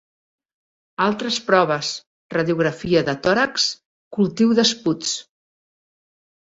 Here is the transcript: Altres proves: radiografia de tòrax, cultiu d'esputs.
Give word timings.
Altres 1.07 1.37
proves: 1.49 1.91
radiografia 2.37 3.05
de 3.11 3.17
tòrax, 3.29 3.69
cultiu 4.19 4.59
d'esputs. 4.61 5.15